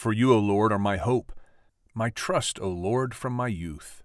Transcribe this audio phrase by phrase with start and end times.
[0.00, 1.30] For you, O Lord, are my hope,
[1.92, 4.02] my trust, O Lord, from my youth.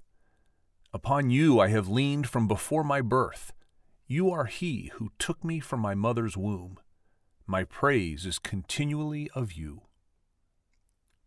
[0.94, 3.54] Upon you I have leaned from before my birth.
[4.06, 6.80] You are he who took me from my mother's womb.
[7.48, 9.84] My praise is continually of you.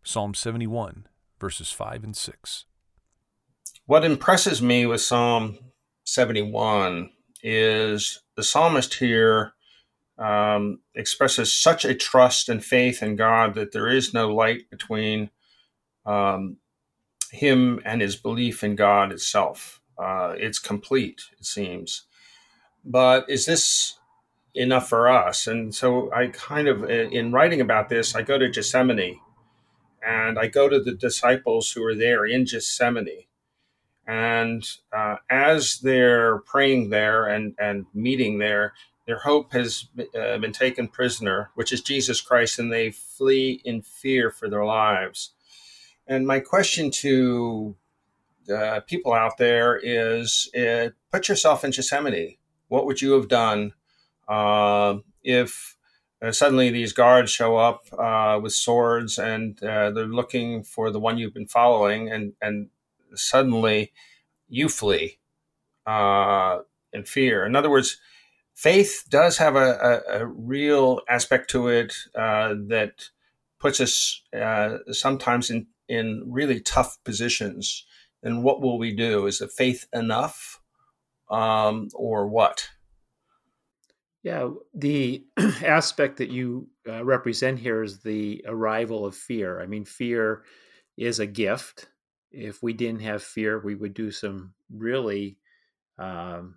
[0.02, 1.08] Psalm 71,
[1.40, 2.66] verses 5 and 6.
[3.86, 5.56] What impresses me with Psalm
[6.04, 7.08] 71
[7.42, 9.54] is the psalmist here
[10.18, 15.30] um, expresses such a trust and faith in God that there is no light between
[16.04, 16.56] um,
[17.30, 19.80] him and his belief in God itself.
[19.98, 22.04] Uh, it's complete, it seems.
[22.84, 23.98] But is this
[24.54, 25.46] enough for us?
[25.46, 29.20] And so I kind of, in writing about this, I go to Gethsemane
[30.06, 33.24] and I go to the disciples who are there in Gethsemane.
[34.06, 34.64] And
[34.96, 38.72] uh, as they're praying there and, and meeting there,
[39.08, 43.80] their hope has uh, been taken prisoner, which is Jesus Christ, and they flee in
[43.80, 45.32] fear for their lives.
[46.06, 47.74] And my question to
[48.46, 52.36] the people out there is uh, put yourself in Gethsemane.
[52.68, 53.72] What would you have done
[54.28, 55.78] uh, if
[56.20, 61.00] uh, suddenly these guards show up uh, with swords and uh, they're looking for the
[61.00, 62.68] one you've been following, and, and
[63.14, 63.90] suddenly
[64.50, 65.18] you flee
[65.86, 66.58] uh,
[66.92, 67.46] in fear?
[67.46, 67.96] In other words,
[68.58, 73.08] faith does have a, a, a real aspect to it that
[73.60, 74.22] puts us
[74.92, 77.86] sometimes in in really tough positions,
[78.22, 79.26] And what will we do?
[79.26, 80.60] Is the faith enough
[81.30, 82.68] um, or what?
[84.22, 85.24] Yeah, the
[85.64, 89.60] aspect that you uh, represent here is the arrival of fear.
[89.60, 90.42] I mean, fear
[90.96, 91.88] is a gift.
[92.30, 95.38] If we didn't have fear, we would do some really
[95.98, 96.56] um,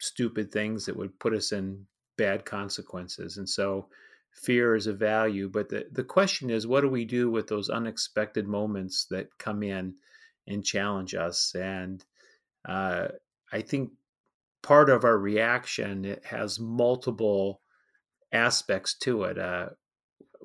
[0.00, 3.36] stupid things that would put us in bad consequences.
[3.36, 3.88] And so,
[4.32, 5.48] fear is a value.
[5.48, 9.62] But the, the question is, what do we do with those unexpected moments that come
[9.62, 9.94] in
[10.46, 11.54] and challenge us?
[11.54, 12.04] And
[12.68, 13.08] uh,
[13.52, 13.90] I think
[14.62, 17.60] part of our reaction it has multiple
[18.32, 19.38] aspects to it.
[19.38, 19.70] Uh,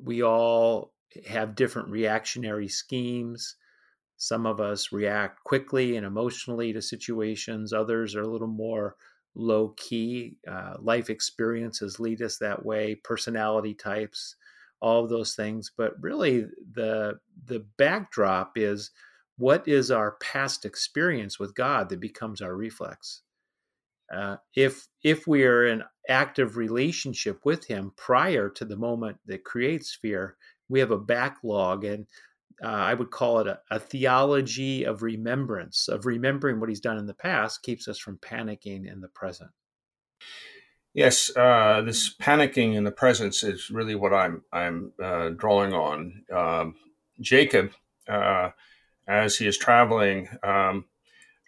[0.02, 0.94] we all
[1.28, 3.56] have different reactionary schemes.
[4.18, 7.74] Some of us react quickly and emotionally to situations.
[7.74, 8.96] Others are a little more
[9.36, 10.38] low key.
[10.50, 14.36] Uh, life experiences lead us that way, personality types,
[14.82, 15.72] all of those things.
[15.78, 18.92] But really, the the backdrop is
[19.38, 23.22] what is our past experience with God that becomes our reflex.
[24.14, 29.44] Uh, if if we are in active relationship with Him prior to the moment that
[29.44, 30.38] creates fear,
[30.70, 32.06] we have a backlog, and
[32.64, 36.98] uh, I would call it a, a, theology of remembrance, of remembering what he's done
[36.98, 39.52] in the past keeps us from panicking in the present.
[40.94, 46.24] Yes, uh, this panicking in the present is really what I'm I'm uh, drawing on.
[46.34, 46.76] Um,
[47.20, 47.72] Jacob,
[48.08, 48.52] uh,
[49.06, 50.86] as he is traveling, um,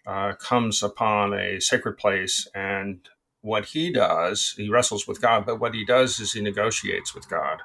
[0.05, 3.07] uh, comes upon a sacred place, and
[3.39, 7.29] what he does, he wrestles with God, but what he does is he negotiates with
[7.29, 7.61] God.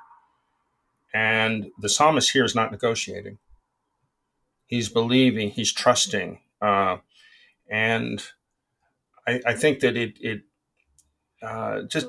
[1.15, 3.39] And the psalmist here is not negotiating.
[4.67, 6.41] He's believing, he's trusting.
[6.61, 6.99] Uh,
[7.71, 8.23] and
[9.27, 10.43] I, I, think that it, it
[11.43, 12.07] uh, just,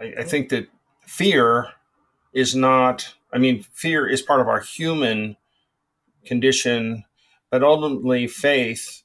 [0.00, 0.68] I, I think that
[1.06, 1.68] fear
[2.32, 5.36] is not, I mean, fear is part of our human
[6.24, 7.04] condition,
[7.50, 9.02] but ultimately faith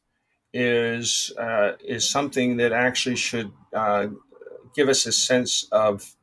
[0.53, 4.07] is uh, is something that actually should uh,
[4.73, 6.16] give us a sense of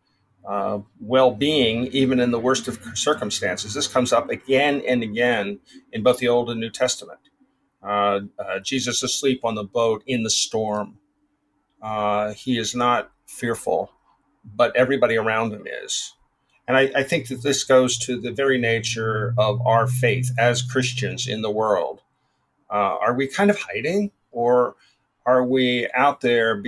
[0.47, 3.75] uh, well being, even in the worst of circumstances.
[3.75, 5.61] This comes up again and again
[5.93, 7.21] in both the Old and New Testament.
[7.83, 10.99] Uh, uh, Jesus asleep on the boat in the storm.
[11.83, 13.91] Uh, he is not fearful,
[14.45, 16.15] but everybody around him is.
[16.69, 20.63] And I, I, think that this goes to the very nature of our faith as
[20.63, 22.03] Christians in the world.
[22.71, 24.77] Uh, are we kind of hiding, or
[25.27, 26.63] are we out there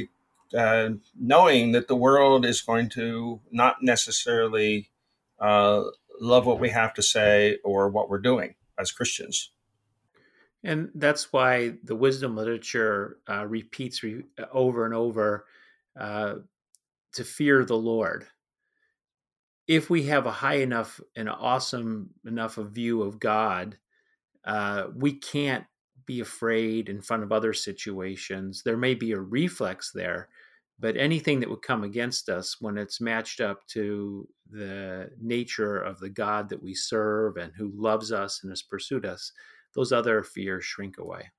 [0.56, 4.90] uh, knowing that the world is going to not necessarily
[5.38, 5.84] uh,
[6.20, 9.50] love what we have to say or what we're doing as Christians.
[10.62, 15.44] And that's why the wisdom literature uh, repeats re- over and over
[15.98, 16.36] uh,
[17.12, 18.26] to fear the Lord.
[19.66, 23.76] If we have a high enough and awesome enough a view of God,
[24.44, 25.64] uh, we can't
[26.06, 28.62] be afraid in front of other situations.
[28.62, 30.28] There may be a reflex there,
[30.78, 35.98] but anything that would come against us when it's matched up to the nature of
[36.00, 39.32] the God that we serve and who loves us and has pursued us,
[39.74, 41.30] those other fears shrink away.